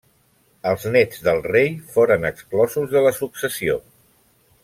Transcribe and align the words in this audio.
Els 0.69 0.85
néts 0.95 1.19
de 1.27 1.35
rei 1.49 1.69
foren 1.97 2.25
exclosos 2.31 2.91
de 2.97 3.05
la 3.09 3.13
successió. 3.21 3.79